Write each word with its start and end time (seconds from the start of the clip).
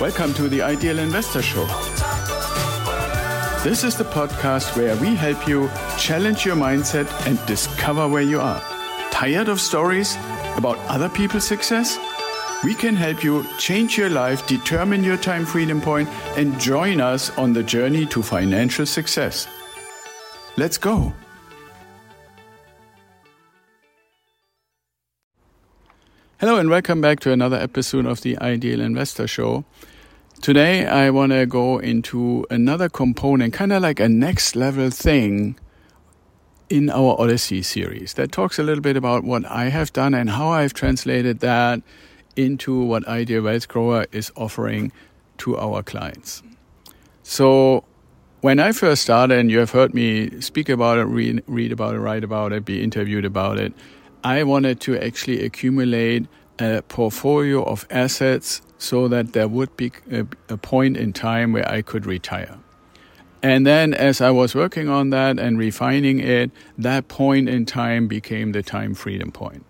Welcome 0.00 0.32
to 0.34 0.48
the 0.48 0.62
Ideal 0.62 1.00
Investor 1.00 1.42
Show. 1.42 1.66
This 3.64 3.82
is 3.82 3.96
the 3.96 4.04
podcast 4.04 4.76
where 4.76 4.94
we 4.98 5.16
help 5.16 5.48
you 5.48 5.68
challenge 5.98 6.46
your 6.46 6.54
mindset 6.54 7.08
and 7.26 7.44
discover 7.46 8.06
where 8.06 8.22
you 8.22 8.38
are. 8.38 8.60
Tired 9.10 9.48
of 9.48 9.60
stories 9.60 10.16
about 10.56 10.78
other 10.86 11.08
people's 11.08 11.48
success? 11.48 11.98
We 12.62 12.76
can 12.76 12.94
help 12.94 13.24
you 13.24 13.44
change 13.58 13.98
your 13.98 14.08
life, 14.08 14.46
determine 14.46 15.02
your 15.02 15.16
time 15.16 15.44
freedom 15.44 15.80
point, 15.80 16.08
and 16.36 16.60
join 16.60 17.00
us 17.00 17.36
on 17.36 17.52
the 17.52 17.64
journey 17.64 18.06
to 18.06 18.22
financial 18.22 18.86
success. 18.86 19.48
Let's 20.56 20.78
go. 20.78 21.12
Hello, 26.40 26.56
and 26.56 26.70
welcome 26.70 27.00
back 27.00 27.18
to 27.18 27.32
another 27.32 27.56
episode 27.56 28.06
of 28.06 28.20
the 28.20 28.38
Ideal 28.38 28.80
Investor 28.80 29.26
Show. 29.26 29.64
Today, 30.40 30.86
I 30.86 31.10
want 31.10 31.32
to 31.32 31.46
go 31.46 31.78
into 31.78 32.46
another 32.48 32.88
component, 32.88 33.54
kind 33.54 33.72
of 33.72 33.82
like 33.82 33.98
a 33.98 34.08
next 34.08 34.54
level 34.54 34.88
thing 34.90 35.58
in 36.70 36.90
our 36.90 37.20
Odyssey 37.20 37.62
series 37.62 38.14
that 38.14 38.30
talks 38.30 38.56
a 38.56 38.62
little 38.62 38.82
bit 38.82 38.96
about 38.96 39.24
what 39.24 39.44
I 39.46 39.64
have 39.70 39.92
done 39.92 40.14
and 40.14 40.30
how 40.30 40.50
I've 40.50 40.74
translated 40.74 41.40
that 41.40 41.82
into 42.36 42.84
what 42.84 43.04
Ideal 43.08 43.42
Wealth 43.42 43.66
Grower 43.66 44.06
is 44.12 44.30
offering 44.36 44.92
to 45.38 45.58
our 45.58 45.82
clients. 45.82 46.44
So, 47.24 47.82
when 48.42 48.60
I 48.60 48.70
first 48.70 49.02
started, 49.02 49.36
and 49.36 49.50
you 49.50 49.58
have 49.58 49.72
heard 49.72 49.92
me 49.92 50.40
speak 50.40 50.68
about 50.68 50.98
it, 50.98 51.06
read, 51.06 51.42
read 51.48 51.72
about 51.72 51.96
it, 51.96 51.98
write 51.98 52.22
about 52.22 52.52
it, 52.52 52.64
be 52.64 52.80
interviewed 52.80 53.24
about 53.24 53.58
it, 53.58 53.72
I 54.24 54.42
wanted 54.42 54.80
to 54.80 54.98
actually 54.98 55.44
accumulate 55.44 56.26
a 56.58 56.82
portfolio 56.82 57.62
of 57.62 57.86
assets 57.90 58.62
so 58.78 59.08
that 59.08 59.32
there 59.32 59.48
would 59.48 59.76
be 59.76 59.92
a, 60.10 60.26
a, 60.48 60.56
point 60.56 60.96
in 60.96 61.12
time 61.12 61.52
where 61.52 61.68
I 61.68 61.82
could 61.82 62.06
retire. 62.06 62.58
And 63.42 63.66
then, 63.66 63.94
as 63.94 64.20
I 64.20 64.30
was 64.30 64.54
working 64.54 64.88
on 64.88 65.10
that 65.10 65.38
and 65.38 65.58
refining 65.58 66.18
it, 66.18 66.50
that 66.76 67.06
point 67.06 67.48
in 67.48 67.66
time 67.66 68.08
became 68.08 68.52
the 68.52 68.62
time 68.62 68.94
freedom 68.94 69.30
point. 69.30 69.64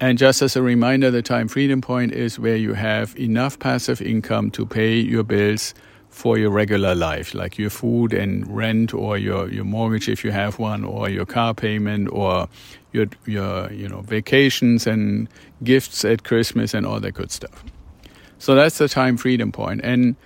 And 0.00 0.18
just 0.18 0.42
as 0.42 0.56
a 0.56 0.62
reminder, 0.62 1.10
the 1.10 1.22
time 1.22 1.48
freedom 1.48 1.80
point 1.80 2.12
is 2.12 2.38
where 2.38 2.56
you 2.56 2.72
have 2.72 3.16
enough 3.18 3.58
passive 3.58 4.00
income 4.00 4.50
to 4.52 4.66
pay 4.66 4.96
your 4.96 5.22
bills 5.22 5.74
for 6.08 6.36
your 6.36 6.50
regular 6.50 6.94
life, 6.94 7.34
like 7.34 7.56
your 7.56 7.70
food 7.70 8.12
and 8.12 8.46
rent, 8.54 8.92
or 8.92 9.16
your, 9.16 9.48
your 9.48 9.64
mortgage 9.64 10.08
if 10.08 10.24
you 10.24 10.30
have 10.30 10.58
one, 10.58 10.84
or 10.84 11.08
your 11.08 11.24
car 11.24 11.54
payment, 11.54 12.08
or 12.10 12.48
your 12.92 13.06
your 13.26 13.72
you 13.72 13.88
know 13.88 14.00
vacations 14.02 14.86
and 14.86 15.28
gifts 15.64 16.04
at 16.04 16.24
Christmas 16.24 16.74
and 16.74 16.86
all 16.86 17.00
that 17.00 17.12
good 17.12 17.30
stuff. 17.30 17.64
So 18.38 18.54
that's 18.54 18.78
the 18.78 18.88
time 18.88 19.16
freedom 19.16 19.52
point. 19.52 19.80
And 19.84 20.16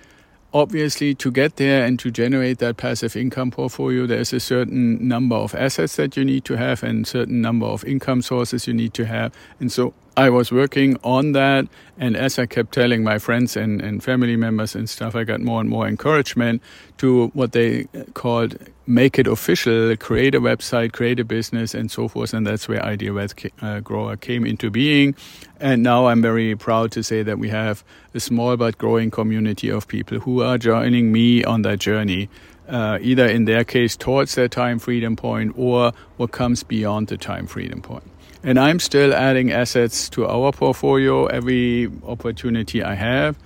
obviously, 0.53 1.15
to 1.17 1.31
get 1.31 1.57
there 1.57 1.85
and 1.85 1.99
to 1.99 2.11
generate 2.11 2.59
that 2.59 2.77
passive 2.77 3.15
income 3.17 3.51
portfolio, 3.51 4.07
there's 4.07 4.33
a 4.33 4.41
certain 4.41 5.07
number 5.07 5.37
of 5.37 5.55
assets 5.55 5.97
that 5.97 6.17
you 6.17 6.25
need 6.25 6.45
to 6.47 6.57
have 6.57 6.83
and 6.83 7.07
certain 7.07 7.41
number 7.41 7.67
of 7.67 7.85
income 7.85 8.23
sources 8.23 8.67
you 8.67 8.75
need 8.75 8.95
to 8.95 9.05
have. 9.05 9.35
And 9.61 9.71
so 9.71 9.93
I 10.17 10.31
was 10.31 10.51
working 10.51 10.97
on 11.05 11.33
that. 11.33 11.67
And 11.99 12.17
as 12.17 12.39
I 12.39 12.47
kept 12.47 12.73
telling 12.73 13.05
my 13.05 13.19
friends 13.19 13.57
and, 13.57 13.83
and 13.83 14.03
family 14.03 14.37
members 14.37 14.75
and 14.75 14.89
stuff, 14.89 15.15
I 15.15 15.25
got 15.25 15.41
more 15.41 15.61
and 15.61 15.69
more 15.69 15.87
encouragement 15.87 16.63
to 16.99 17.29
what 17.29 17.53
they 17.53 17.87
called 18.15 18.57
make 18.87 19.19
it 19.19 19.27
official, 19.27 19.95
create 19.97 20.35
a 20.35 20.41
website, 20.41 20.93
create 20.93 21.21
a 21.21 21.25
business, 21.25 21.75
and 21.75 21.91
so 21.91 22.09
forth. 22.09 22.33
And 22.33 22.47
that's 22.47 22.67
where 22.67 22.83
Ideal 22.83 23.15
Wealth 23.15 23.35
uh, 23.61 23.81
Grower 23.81 24.17
came 24.17 24.47
into 24.47 24.71
being. 24.71 25.15
And 25.61 25.83
now 25.83 26.07
I'm 26.07 26.23
very 26.23 26.57
proud 26.57 26.93
to 26.93 27.03
say 27.03 27.23
that 27.23 27.39
we 27.39 27.51
have 27.51 27.85
a 28.15 28.21
small 28.21 28.57
but 28.57 28.79
growing 28.79 29.11
community 29.11 29.71
of 29.71 29.87
people 29.87 30.21
who 30.21 30.43
are 30.43 30.57
joining 30.57 31.13
me 31.13 31.45
on 31.45 31.63
that 31.63 31.79
journey. 31.79 32.31
Uh, 32.69 32.99
either 33.01 33.27
in 33.27 33.45
their 33.45 33.63
case 33.63 33.97
towards 33.97 34.35
their 34.35 34.49
time 34.49 34.81
freedom 34.81 35.15
point 35.15 35.55
or 35.57 35.93
what 36.17 36.33
comes 36.33 36.65
beyond 36.65 37.07
the 37.07 37.17
time 37.17 37.47
freedom 37.47 37.81
point. 37.81 38.03
And 38.47 38.61
I'm 38.61 38.79
still 38.79 39.13
adding 39.13 39.51
assets 39.51 40.09
to 40.11 40.25
our 40.25 40.53
portfolio 40.53 41.27
every 41.27 41.91
opportunity 42.07 42.81
I 42.81 42.95
have. 42.95 43.37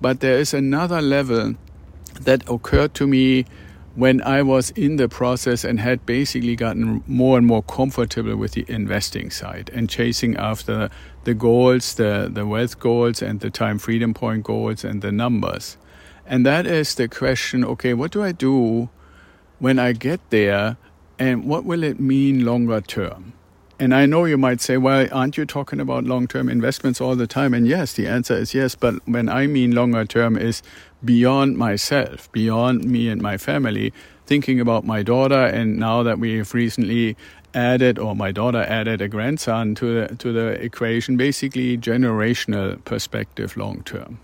But 0.00 0.18
there 0.18 0.36
is 0.36 0.52
another 0.52 1.00
level 1.00 1.54
that 2.22 2.42
occurred 2.50 2.92
to 2.94 3.06
me 3.06 3.44
when 3.94 4.20
I 4.22 4.42
was 4.42 4.70
in 4.70 4.96
the 4.96 5.08
process 5.08 5.62
and 5.62 5.78
had 5.78 6.04
basically 6.04 6.56
gotten 6.56 7.04
more 7.06 7.38
and 7.38 7.46
more 7.46 7.62
comfortable 7.62 8.34
with 8.34 8.54
the 8.54 8.64
investing 8.66 9.30
side 9.30 9.70
and 9.72 9.88
chasing 9.88 10.36
after 10.36 10.90
the 11.22 11.34
goals, 11.34 11.94
the, 11.94 12.28
the 12.28 12.44
wealth 12.44 12.80
goals, 12.80 13.22
and 13.22 13.38
the 13.38 13.50
time 13.50 13.78
freedom 13.78 14.12
point 14.12 14.42
goals 14.42 14.82
and 14.82 15.02
the 15.02 15.12
numbers. 15.12 15.76
And 16.26 16.44
that 16.44 16.66
is 16.66 16.96
the 16.96 17.06
question 17.06 17.64
okay, 17.64 17.94
what 17.94 18.10
do 18.10 18.24
I 18.24 18.32
do 18.32 18.88
when 19.60 19.78
I 19.78 19.92
get 19.92 20.18
there 20.30 20.78
and 21.16 21.44
what 21.44 21.64
will 21.64 21.84
it 21.84 22.00
mean 22.00 22.44
longer 22.44 22.80
term? 22.80 23.34
And 23.80 23.94
I 23.94 24.06
know 24.06 24.24
you 24.24 24.36
might 24.36 24.60
say, 24.60 24.76
well, 24.76 25.06
aren't 25.12 25.36
you 25.36 25.46
talking 25.46 25.78
about 25.78 26.04
long 26.04 26.26
term 26.26 26.48
investments 26.48 27.00
all 27.00 27.14
the 27.14 27.28
time? 27.28 27.54
And 27.54 27.66
yes, 27.66 27.92
the 27.92 28.08
answer 28.08 28.34
is 28.34 28.52
yes. 28.52 28.74
But 28.74 28.94
when 29.06 29.28
I 29.28 29.46
mean 29.46 29.72
longer 29.72 30.04
term 30.04 30.36
is 30.36 30.62
beyond 31.04 31.56
myself, 31.56 32.30
beyond 32.32 32.84
me 32.84 33.08
and 33.08 33.22
my 33.22 33.36
family, 33.36 33.92
thinking 34.26 34.58
about 34.58 34.84
my 34.84 35.04
daughter. 35.04 35.46
And 35.46 35.78
now 35.78 36.02
that 36.02 36.18
we've 36.18 36.52
recently 36.52 37.16
added, 37.54 38.00
or 38.00 38.16
my 38.16 38.32
daughter 38.32 38.62
added 38.62 39.00
a 39.00 39.08
grandson 39.08 39.76
to 39.76 39.94
the, 39.94 40.16
to 40.16 40.32
the 40.32 40.48
equation, 40.62 41.16
basically 41.16 41.78
generational 41.78 42.84
perspective 42.84 43.56
long 43.56 43.82
term. 43.84 44.18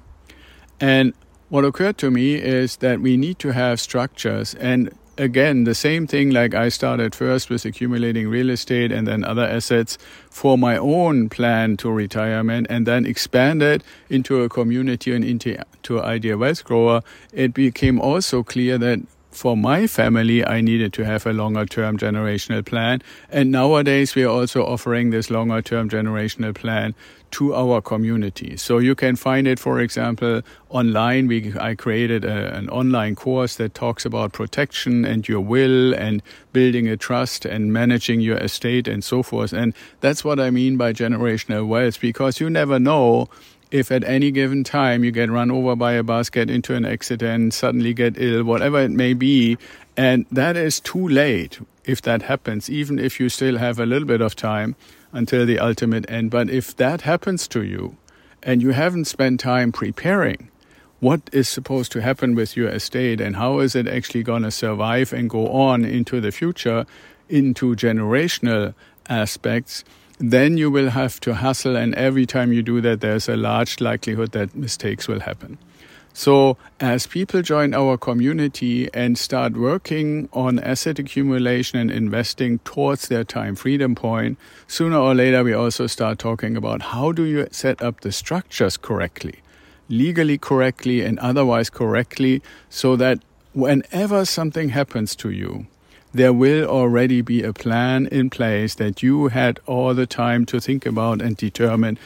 And 0.81 1.15
what 1.48 1.65
occurred 1.65 1.98
to 1.98 2.10
me 2.10 2.34
is 2.34 2.76
that 2.78 3.00
we 3.00 3.16
need 3.16 3.38
to 3.38 3.53
have 3.53 3.81
structures 3.81 4.54
and 4.54 4.92
again, 5.19 5.65
the 5.65 5.75
same 5.75 6.07
thing 6.07 6.31
like 6.31 6.55
I 6.55 6.69
started 6.69 7.15
first 7.15 7.51
with 7.51 7.65
accumulating 7.65 8.29
real 8.29 8.51
estate 8.51 8.93
and 8.93 9.07
then 9.07 9.25
other 9.25 9.45
assets 9.45 9.99
for 10.31 10.59
my 10.59 10.77
own 10.77 11.29
plan 11.29 11.77
to 11.79 11.91
retirement 11.91 12.67
and 12.71 12.87
then 12.87 13.07
expanded 13.07 13.85
into 14.09 14.43
a 14.43 14.49
community 14.49 15.15
and 15.15 15.25
into 15.25 15.57
to 15.85 16.03
Ideal 16.03 16.39
Wealth 16.39 16.65
Grower, 16.65 17.03
it 17.33 17.55
became 17.55 18.01
also 18.01 18.43
clear 18.43 18.79
that 18.79 19.01
for 19.34 19.56
my 19.56 19.87
family, 19.87 20.47
I 20.47 20.61
needed 20.61 20.93
to 20.95 21.05
have 21.05 21.27
a 21.27 21.33
longer 21.33 21.67
term 21.67 21.99
generational 21.99 22.65
plan. 22.65 23.03
And 23.31 23.50
nowadays, 23.50 24.15
we 24.15 24.22
are 24.25 24.28
also 24.28 24.65
offering 24.65 25.11
this 25.11 25.31
longer 25.31 25.61
term 25.61 25.91
generational 25.91 26.55
plan 26.55 26.95
to 27.33 27.53
our 27.53 27.83
community. 27.83 28.56
So 28.56 28.78
you 28.78 28.95
can 28.95 29.17
find 29.17 29.49
it, 29.49 29.59
for 29.59 29.81
example, 29.81 30.43
online. 30.69 31.27
We, 31.27 31.53
I 31.59 31.75
created 31.75 32.25
a, 32.25 32.55
an 32.55 32.69
online 32.71 33.17
course 33.17 33.56
that 33.56 33.75
talks 33.75 34.05
about 34.05 34.33
protection 34.33 35.05
and 35.05 35.27
your 35.27 35.41
will 35.41 35.95
and 35.95 36.22
building 36.53 36.87
a 36.87 36.97
trust 36.97 37.45
and 37.45 37.72
managing 37.72 38.21
your 38.21 38.37
estate 38.37 38.87
and 38.87 39.03
so 39.03 39.25
forth. 39.25 39.53
And 39.53 39.75
that's 40.01 40.25
what 40.25 40.39
I 40.39 40.51
mean 40.51 40.77
by 40.77 40.93
generational 40.93 41.66
wealth 41.66 42.01
because 42.01 42.39
you 42.39 42.49
never 42.49 42.78
know 42.78 43.28
if 43.71 43.91
at 43.91 44.05
any 44.05 44.31
given 44.31 44.65
time 44.65 45.05
you 45.05 45.11
get 45.11 45.31
run 45.31 45.51
over 45.51 45.75
by 45.77 45.93
a 45.93 46.03
bus, 46.03 46.31
get 46.31 46.51
into 46.51 46.75
an 46.75 46.85
accident, 46.85 47.55
suddenly 47.55 47.95
get 47.95 48.15
ill, 48.17 48.45
whatever 48.45 48.81
it 48.81 48.91
may 48.91 49.15
be, 49.15 49.59
and 49.97 50.27
that 50.31 50.57
is 50.57 50.81
too 50.81 51.09
late 51.09 51.61
if 51.85 52.03
that 52.03 52.23
happens, 52.23 52.71
even 52.71 52.99
if 52.99 53.21
you 53.21 53.29
still 53.29 53.59
have 53.59 53.79
a 53.79 53.87
little 53.87 54.09
bit 54.09 54.21
of 54.21 54.35
time 54.35 54.75
until 55.13 55.47
the 55.47 55.59
ultimate 55.59 56.09
end. 56.11 56.31
But 56.31 56.51
if 56.51 56.77
that 56.77 57.03
happens 57.03 57.47
to 57.49 57.63
you 57.63 57.97
and 58.43 58.63
you 58.63 58.71
haven't 58.71 59.07
spent 59.07 59.41
time 59.41 59.73
preparing, 59.73 60.51
what 61.01 61.21
is 61.33 61.49
supposed 61.49 61.93
to 61.93 62.01
happen 62.01 62.35
with 62.35 62.57
your 62.57 62.69
estate 62.69 63.21
and 63.21 63.37
how 63.37 63.59
is 63.59 63.75
it 63.75 63.87
actually 63.87 64.23
going 64.23 64.43
to 64.43 64.51
survive 64.51 65.13
and 65.13 65.29
go 65.29 65.49
on 65.49 65.85
into 65.85 66.21
the 66.21 66.33
future, 66.33 66.87
into 67.29 67.75
generational 67.77 68.75
aspects, 69.09 69.85
then 70.19 70.57
you 70.57 70.71
will 70.71 70.91
have 70.91 71.21
to 71.21 71.35
hustle. 71.35 71.77
And 71.77 71.95
every 71.95 72.27
time 72.27 72.53
you 72.53 72.63
do 72.63 72.81
that, 72.81 73.01
there's 73.01 73.29
a 73.29 73.37
large 73.37 73.81
likelihood 73.81 74.33
that 74.33 74.55
mistakes 74.55 75.09
will 75.09 75.21
happen. 75.21 75.59
So, 76.16 76.57
as 76.78 77.09
people 77.09 77.43
join 77.43 77.75
our 77.75 77.99
community 77.99 78.89
and 78.95 79.19
start 79.19 79.55
working 79.55 80.28
on 80.33 80.61
asset 80.61 81.01
accumulation 81.01 81.77
and 81.77 81.91
investing 81.91 82.61
towards 82.61 83.09
their 83.09 83.25
time 83.25 83.57
freedom 83.57 83.97
point, 83.97 84.39
sooner 84.69 84.97
or 84.97 85.13
later 85.13 85.43
we 85.43 85.53
also 85.55 85.89
start 85.89 86.21
talking 86.21 86.57
about 86.57 86.83
how 86.83 87.10
do 87.10 87.25
you 87.25 87.49
set 87.51 87.83
up 87.83 88.03
the 88.03 88.13
structures 88.13 88.77
correctly, 88.77 89.41
legally 89.89 90.39
correctly, 90.39 91.03
and 91.03 91.19
otherwise 91.19 91.69
correctly, 91.69 92.41
so 92.71 92.95
that 92.95 93.19
whenever 93.53 94.25
something 94.25 94.69
happens 94.69 95.17
to 95.17 95.31
you, 95.31 95.67
there 96.15 96.33
will 96.33 96.65
already 96.66 97.21
be 97.21 97.43
a 97.43 97.53
plan 97.53 98.07
in 98.07 98.31
place 98.31 98.77
that 98.77 99.03
you 99.03 99.28
had 99.28 99.59
all 99.66 99.93
the 99.95 100.07
time 100.07 100.47
to 100.47 100.61
think 100.61 100.87
about 100.87 101.21
and 101.21 101.37
determine 101.37 101.99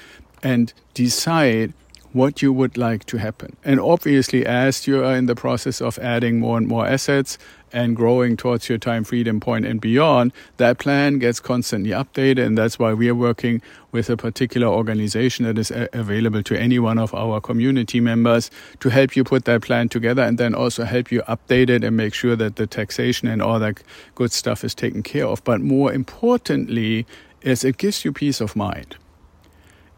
and 0.43 0.73
decide 0.95 1.75
what 2.13 2.43
you 2.43 2.53
would 2.53 2.77
like 2.77 3.05
to 3.07 3.19
happen. 3.19 3.57
And 3.65 3.81
obviously, 3.81 4.47
as 4.47 4.87
you 4.87 5.05
are 5.05 5.15
in 5.15 5.27
the 5.27 5.35
process 5.35 5.81
of 5.81 5.99
adding 5.99 6.41
more 6.41 6.57
and 6.57 6.67
more 6.67 6.87
assets 6.87 7.39
and 7.71 7.95
growing 7.95 8.37
towards 8.37 8.69
your 8.69 8.79
time 8.79 9.05
freedom 9.05 9.41
point 9.41 9.67
and 9.67 9.81
beyond, 9.81 10.33
that 10.57 10.79
plan 10.79 11.19
gets 11.19 11.39
constantly 11.39 11.91
updated. 11.91 12.45
And 12.45 12.57
that's 12.57 12.79
why 12.79 12.95
we 12.95 13.09
are 13.09 13.15
working 13.15 13.61
with 13.93 14.09
a 14.09 14.17
particular 14.17 14.67
organization 14.67 15.45
that 15.45 15.59
is 15.59 15.71
available 15.93 16.43
to 16.45 16.59
any 16.59 16.79
one 16.79 16.99
of 16.99 17.15
our 17.15 17.41
community 17.41 18.01
members 18.01 18.51
to 18.81 18.89
help 18.89 19.17
you 19.17 19.25
put 19.25 19.45
that 19.45 19.63
plan 19.63 19.89
together 19.89 20.23
and 20.23 20.39
then 20.39 20.55
also 20.55 20.85
help 20.85 21.13
you 21.13 21.23
update 21.23 21.69
it 21.69 21.85
and 21.85 21.97
make 21.97 22.15
sure 22.15 22.37
that 22.37 22.57
the 22.57 22.67
taxation 22.67 23.29
and 23.29 23.43
all 23.43 23.59
that 23.59 23.83
good 24.15 24.33
stuff 24.33 24.65
is 24.65 24.75
taken 24.75 25.03
care 25.03 25.27
of. 25.27 25.45
But 25.45 25.61
more 25.61 25.93
importantly, 25.93 27.07
is 27.43 27.65
it 27.65 27.77
gives 27.77 28.05
you 28.05 28.13
peace 28.13 28.41
of 28.41 28.57
mind 28.57 28.97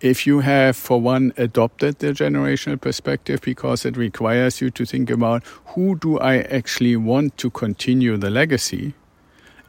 if 0.00 0.26
you 0.26 0.40
have, 0.40 0.76
for 0.76 1.00
one, 1.00 1.32
adopted 1.36 1.98
the 1.98 2.08
generational 2.08 2.80
perspective 2.80 3.40
because 3.42 3.84
it 3.84 3.96
requires 3.96 4.60
you 4.60 4.70
to 4.70 4.86
think 4.86 5.10
about 5.10 5.44
who 5.66 5.96
do 5.96 6.18
I 6.18 6.38
actually 6.38 6.96
want 6.96 7.36
to 7.38 7.50
continue 7.50 8.16
the 8.16 8.30
legacy? 8.30 8.94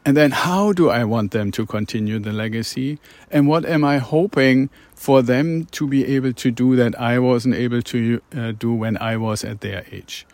And 0.05 0.17
then 0.17 0.31
how 0.31 0.71
do 0.73 0.89
I 0.89 1.03
want 1.03 1.31
them 1.31 1.51
to 1.51 1.65
continue 1.65 2.17
the 2.17 2.31
legacy? 2.31 2.97
And 3.29 3.47
what 3.47 3.65
am 3.65 3.83
I 3.83 3.99
hoping 3.99 4.69
for 4.95 5.21
them 5.21 5.65
to 5.65 5.87
be 5.87 6.05
able 6.15 6.33
to 6.33 6.49
do 6.49 6.75
that 6.75 6.99
I 6.99 7.19
wasn't 7.19 7.55
able 7.55 7.81
to 7.83 8.21
uh, 8.35 8.53
do 8.53 8.73
when 8.73 8.97
I 8.97 9.17
was 9.17 9.43
at 9.43 9.61
their 9.61 9.85
age? 9.91 10.25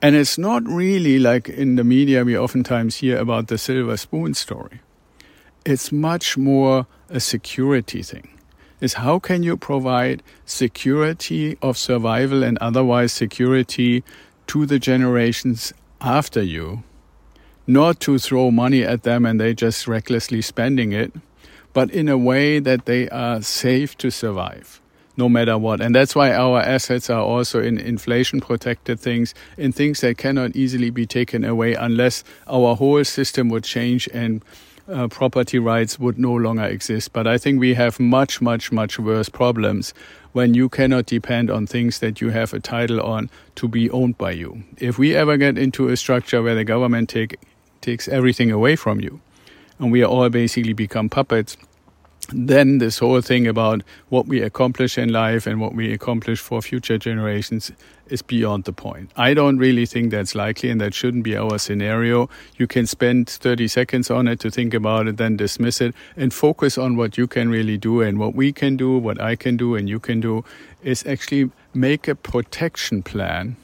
And 0.00 0.16
it's 0.16 0.38
not 0.38 0.66
really 0.66 1.18
like 1.18 1.48
in 1.50 1.76
the 1.76 1.84
media 1.84 2.24
we 2.24 2.38
oftentimes 2.38 2.96
hear 2.96 3.18
about 3.18 3.48
the 3.48 3.58
silver 3.58 3.98
spoon 3.98 4.32
story. 4.32 4.80
It's 5.66 5.92
much 5.92 6.38
more 6.38 6.86
a 7.10 7.20
security 7.20 8.02
thing 8.02 8.39
is 8.80 8.94
how 8.94 9.18
can 9.18 9.42
you 9.42 9.56
provide 9.56 10.22
security 10.44 11.56
of 11.62 11.76
survival 11.76 12.42
and 12.42 12.58
otherwise 12.58 13.12
security 13.12 14.02
to 14.46 14.66
the 14.66 14.78
generations 14.78 15.72
after 16.00 16.42
you, 16.42 16.82
not 17.66 18.00
to 18.00 18.18
throw 18.18 18.50
money 18.50 18.82
at 18.82 19.02
them 19.02 19.26
and 19.26 19.40
they 19.40 19.54
just 19.54 19.86
recklessly 19.86 20.42
spending 20.42 20.92
it, 20.92 21.12
but 21.72 21.90
in 21.90 22.08
a 22.08 22.18
way 22.18 22.58
that 22.58 22.86
they 22.86 23.08
are 23.10 23.42
safe 23.42 23.96
to 23.98 24.10
survive 24.10 24.80
no 25.16 25.28
matter 25.28 25.58
what. 25.58 25.80
And 25.80 25.94
that's 25.94 26.14
why 26.14 26.32
our 26.32 26.60
assets 26.60 27.10
are 27.10 27.20
also 27.20 27.60
in 27.60 27.78
inflation 27.78 28.40
protected 28.40 28.98
things, 28.98 29.34
in 29.58 29.70
things 29.70 30.00
that 30.00 30.16
cannot 30.16 30.56
easily 30.56 30.88
be 30.88 31.06
taken 31.06 31.44
away 31.44 31.74
unless 31.74 32.24
our 32.46 32.74
whole 32.74 33.04
system 33.04 33.50
would 33.50 33.64
change 33.64 34.08
and 34.14 34.42
uh, 34.90 35.08
property 35.08 35.58
rights 35.58 35.98
would 35.98 36.18
no 36.18 36.32
longer 36.32 36.64
exist. 36.64 37.12
But 37.12 37.26
I 37.26 37.38
think 37.38 37.60
we 37.60 37.74
have 37.74 38.00
much, 38.00 38.40
much, 38.40 38.72
much 38.72 38.98
worse 38.98 39.28
problems 39.28 39.94
when 40.32 40.54
you 40.54 40.68
cannot 40.68 41.06
depend 41.06 41.50
on 41.50 41.66
things 41.66 41.98
that 42.00 42.20
you 42.20 42.30
have 42.30 42.52
a 42.52 42.60
title 42.60 43.00
on 43.00 43.30
to 43.56 43.68
be 43.68 43.90
owned 43.90 44.18
by 44.18 44.32
you. 44.32 44.62
If 44.78 44.98
we 44.98 45.14
ever 45.16 45.36
get 45.36 45.58
into 45.58 45.88
a 45.88 45.96
structure 45.96 46.42
where 46.42 46.54
the 46.54 46.64
government 46.64 47.08
take, 47.08 47.38
takes 47.80 48.08
everything 48.08 48.50
away 48.50 48.76
from 48.76 49.00
you, 49.00 49.20
and 49.78 49.90
we 49.90 50.04
all 50.04 50.28
basically 50.28 50.74
become 50.74 51.08
puppets, 51.08 51.56
then 52.32 52.78
this 52.78 52.98
whole 52.98 53.20
thing 53.20 53.46
about 53.46 53.82
what 54.08 54.26
we 54.26 54.40
accomplish 54.42 54.98
in 54.98 55.12
life 55.12 55.46
and 55.46 55.60
what 55.60 55.74
we 55.74 55.92
accomplish 55.92 56.40
for 56.40 56.62
future 56.62 56.98
generations 56.98 57.72
is 58.08 58.22
beyond 58.22 58.64
the 58.64 58.72
point. 58.72 59.10
I 59.16 59.34
don't 59.34 59.58
really 59.58 59.86
think 59.86 60.10
that's 60.10 60.34
likely 60.34 60.70
and 60.70 60.80
that 60.80 60.94
shouldn't 60.94 61.24
be 61.24 61.36
our 61.36 61.58
scenario. 61.58 62.28
You 62.56 62.66
can 62.66 62.86
spend 62.86 63.28
30 63.28 63.68
seconds 63.68 64.10
on 64.10 64.28
it 64.28 64.40
to 64.40 64.50
think 64.50 64.74
about 64.74 65.06
it, 65.06 65.16
then 65.16 65.36
dismiss 65.36 65.80
it 65.80 65.94
and 66.16 66.32
focus 66.32 66.76
on 66.76 66.96
what 66.96 67.16
you 67.16 67.26
can 67.26 67.50
really 67.50 67.78
do 67.78 68.00
and 68.00 68.18
what 68.18 68.34
we 68.34 68.52
can 68.52 68.76
do, 68.76 68.98
what 68.98 69.20
I 69.20 69.36
can 69.36 69.56
do 69.56 69.74
and 69.74 69.88
you 69.88 70.00
can 70.00 70.20
do 70.20 70.44
is 70.82 71.06
actually 71.06 71.50
make 71.74 72.08
a 72.08 72.14
protection 72.14 73.02
plan 73.02 73.56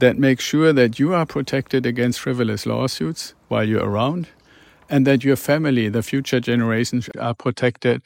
that 0.00 0.18
makes 0.18 0.44
sure 0.44 0.72
that 0.72 0.98
you 0.98 1.14
are 1.14 1.24
protected 1.24 1.86
against 1.86 2.20
frivolous 2.20 2.66
lawsuits 2.66 3.34
while 3.48 3.66
you're 3.66 3.88
around 3.88 4.28
and 4.88 5.06
that 5.06 5.24
your 5.24 5.36
family, 5.36 5.88
the 5.88 6.02
future 6.02 6.40
generations, 6.40 7.08
are 7.18 7.34
protected 7.34 8.02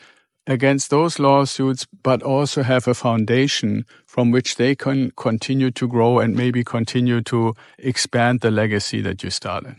against 0.47 0.91
those 0.91 1.19
lawsuits, 1.19 1.87
but 2.03 2.23
also 2.23 2.63
have 2.63 2.89
a 2.89 2.95
foundation 2.95 3.85
from 4.07 4.31
which 4.31 4.57
they 4.57 4.75
can 4.75 5.11
continue 5.17 5.71
to 5.71 5.87
grow 5.87 6.19
and 6.19 6.35
maybe 6.35 6.65
continue 6.65 7.21
to 7.21 7.55
expand 7.79 8.41
the 8.41 8.51
legacy 8.51 9.01
that 9.03 9.23
you 9.23 9.31
started. 9.31 9.77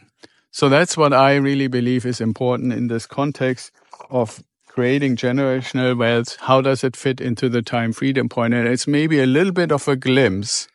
So 0.51 0.69
that's 0.69 0.95
what 0.95 1.13
I 1.13 1.35
really 1.35 1.67
believe 1.67 2.05
is 2.05 2.21
important 2.21 2.73
in 2.73 2.87
this 2.87 3.05
context 3.05 3.71
of 4.09 4.43
creating 4.67 5.15
generational 5.15 5.97
wealth. 5.97 6.37
How 6.39 6.61
does 6.61 6.83
it 6.83 6.95
fit 6.95 7.19
into 7.19 7.49
the 7.49 7.61
time 7.61 7.91
freedom 7.91 8.29
point? 8.29 8.53
And 8.53 8.67
it's 8.67 8.87
maybe 8.87 9.19
a 9.19 9.25
little 9.25 9.51
bit 9.51 9.71
of 9.71 9.87
a 9.87 9.95
glimpse 9.95 10.67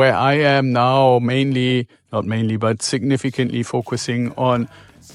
where 0.00 0.16
I 0.16 0.32
am 0.32 0.72
now 0.72 1.18
mainly, 1.18 1.86
not 2.10 2.24
mainly, 2.24 2.56
but 2.56 2.80
significantly 2.80 3.62
focusing 3.62 4.32
on 4.38 4.66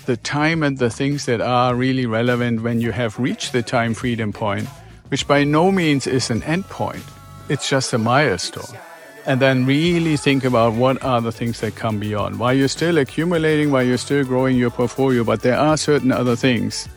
the 0.05 0.15
time 0.15 0.61
and 0.61 0.77
the 0.77 0.91
things 0.91 1.25
that 1.25 1.41
are 1.41 1.73
really 1.73 2.05
relevant 2.05 2.61
when 2.61 2.79
you 2.79 2.91
have 2.91 3.17
reached 3.17 3.51
the 3.51 3.63
time 3.63 3.95
freedom 3.95 4.31
point, 4.31 4.67
which 5.07 5.27
by 5.27 5.43
no 5.43 5.71
means 5.71 6.05
is 6.05 6.29
an 6.29 6.43
end 6.43 6.65
point. 6.65 7.03
It's 7.49 7.67
just 7.67 7.93
a 7.93 7.97
milestone. 7.97 8.77
And 9.25 9.41
then 9.41 9.65
really 9.65 10.17
think 10.17 10.43
about 10.45 10.73
what 10.73 11.03
are 11.03 11.19
the 11.19 11.31
things 11.31 11.61
that 11.61 11.75
come 11.75 11.99
beyond. 11.99 12.37
While 12.37 12.53
you're 12.53 12.67
still 12.67 12.99
accumulating, 12.99 13.71
while 13.71 13.81
you're 13.81 13.97
still 13.97 14.23
growing 14.23 14.55
your 14.55 14.69
portfolio, 14.69 15.23
but 15.23 15.41
there 15.41 15.57
are 15.57 15.77
certain 15.77 16.11
other 16.11 16.35
things 16.35 16.87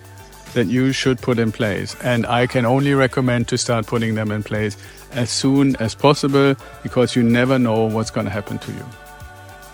that 0.55 0.67
you 0.67 0.93
should 0.93 1.21
put 1.21 1.39
in 1.39 1.53
place. 1.53 1.97
And 2.03 2.27
I 2.27 2.47
can 2.47 2.65
only 2.65 2.95
recommend 2.95 3.49
to 3.49 3.59
start 3.59 3.87
putting 3.87 4.15
them 4.15 4.31
in 4.31 4.43
place 4.43 4.77
as 5.13 5.31
soon 5.31 5.77
as 5.77 5.95
possible 5.95 6.55
because 6.83 7.17
you 7.17 7.23
never 7.23 7.59
know 7.59 7.85
what's 7.85 8.11
going 8.11 8.27
to 8.27 8.33
happen 8.33 8.59
to 8.59 8.73
you. 8.73 8.85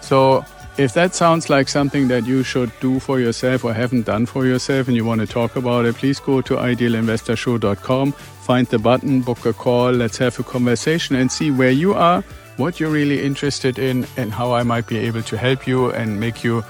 So 0.00 0.44
if 0.76 0.92
that 0.94 1.14
sounds 1.14 1.48
like 1.48 1.68
something 1.68 2.08
that 2.08 2.26
you 2.26 2.42
should 2.42 2.72
do 2.80 2.98
for 2.98 3.20
yourself 3.20 3.64
or 3.64 3.72
haven't 3.72 4.06
done 4.06 4.26
for 4.26 4.44
yourself 4.44 4.88
and 4.88 4.96
you 4.96 5.04
want 5.04 5.20
to 5.20 5.26
talk 5.26 5.56
about 5.56 5.84
it, 5.84 5.94
please 5.94 6.18
go 6.18 6.40
to 6.42 6.56
idealinvestorshow.com, 6.56 8.12
find 8.12 8.66
the 8.66 8.78
button, 8.78 9.20
book 9.20 9.46
a 9.46 9.52
call, 9.52 9.92
let's 9.92 10.18
have 10.18 10.38
a 10.40 10.42
conversation 10.42 11.14
and 11.14 11.30
see 11.30 11.50
where 11.50 11.70
you 11.70 11.94
are, 11.94 12.22
what 12.56 12.80
you're 12.80 12.90
really 12.90 13.22
interested 13.22 13.78
in, 13.78 14.06
and 14.16 14.32
how 14.32 14.52
I 14.52 14.64
might 14.64 14.86
be 14.86 14.98
able 14.98 15.22
to 15.22 15.36
help 15.36 15.66
you 15.66 15.90
and 15.92 16.18
make 16.18 16.42
you 16.42 16.64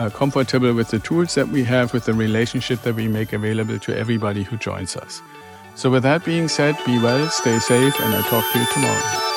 uh, 0.00 0.08
comfortable 0.08 0.72
with 0.72 0.88
the 0.88 0.98
tools 0.98 1.34
that 1.34 1.48
we 1.48 1.62
have, 1.62 1.92
with 1.92 2.06
the 2.06 2.14
relationship 2.14 2.80
that 2.82 2.94
we 2.94 3.06
make 3.06 3.34
available 3.34 3.78
to 3.78 3.96
everybody 3.96 4.42
who 4.42 4.56
joins 4.56 4.96
us. 4.96 5.20
So, 5.74 5.90
with 5.90 6.02
that 6.04 6.24
being 6.24 6.48
said, 6.48 6.76
be 6.86 6.98
well, 6.98 7.28
stay 7.28 7.58
safe, 7.58 8.00
and 8.00 8.14
I'll 8.14 8.22
talk 8.22 8.50
to 8.52 8.58
you 8.58 8.66
tomorrow. 8.72 9.29